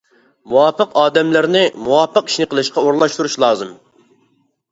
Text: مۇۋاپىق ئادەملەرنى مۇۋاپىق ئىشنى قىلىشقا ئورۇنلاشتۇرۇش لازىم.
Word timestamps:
مۇۋاپىق 0.51 0.95
ئادەملەرنى 1.01 1.61
مۇۋاپىق 1.83 2.31
ئىشنى 2.31 2.47
قىلىشقا 2.53 2.85
ئورۇنلاشتۇرۇش 2.85 3.35
لازىم. 3.45 3.77